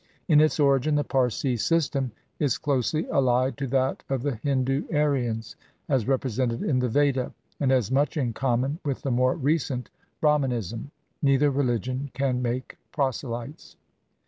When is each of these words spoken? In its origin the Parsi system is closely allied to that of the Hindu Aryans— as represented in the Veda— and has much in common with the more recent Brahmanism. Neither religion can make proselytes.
In 0.27 0.41
its 0.41 0.59
origin 0.59 0.95
the 0.95 1.03
Parsi 1.03 1.55
system 1.57 2.11
is 2.39 2.57
closely 2.57 3.07
allied 3.09 3.55
to 3.57 3.67
that 3.67 4.03
of 4.09 4.23
the 4.23 4.33
Hindu 4.37 4.85
Aryans— 4.91 5.55
as 5.89 6.07
represented 6.07 6.63
in 6.63 6.79
the 6.79 6.89
Veda— 6.89 7.31
and 7.59 7.69
has 7.69 7.91
much 7.91 8.17
in 8.17 8.33
common 8.33 8.79
with 8.83 9.03
the 9.03 9.11
more 9.11 9.35
recent 9.35 9.91
Brahmanism. 10.19 10.89
Neither 11.21 11.51
religion 11.51 12.09
can 12.15 12.41
make 12.41 12.79
proselytes. 12.91 13.75